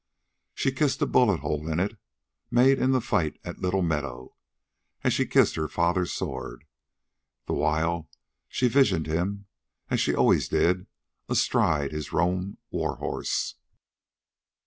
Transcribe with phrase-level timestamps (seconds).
[0.55, 1.95] She kissed the bullet hole in it,
[2.49, 4.33] made in the fight at Little Meadow,
[5.03, 6.63] as she kissed her father's sword,
[7.45, 8.09] the while
[8.47, 9.45] she visioned him,
[9.91, 10.87] as she always did,
[11.29, 13.53] astride his roan warhorse.